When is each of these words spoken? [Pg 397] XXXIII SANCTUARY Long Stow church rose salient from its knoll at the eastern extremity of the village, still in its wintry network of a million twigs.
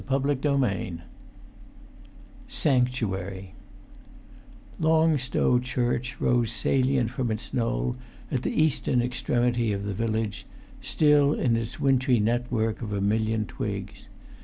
[Pg 0.01 0.07
397] 0.41 0.81
XXXIII 0.87 1.03
SANCTUARY 2.47 3.53
Long 4.79 5.15
Stow 5.19 5.59
church 5.59 6.19
rose 6.19 6.51
salient 6.51 7.11
from 7.11 7.29
its 7.29 7.53
knoll 7.53 7.97
at 8.31 8.41
the 8.41 8.49
eastern 8.63 8.99
extremity 8.99 9.71
of 9.71 9.83
the 9.83 9.93
village, 9.93 10.47
still 10.81 11.33
in 11.35 11.55
its 11.55 11.79
wintry 11.79 12.19
network 12.19 12.81
of 12.81 12.91
a 12.91 12.99
million 12.99 13.45
twigs. 13.45 14.07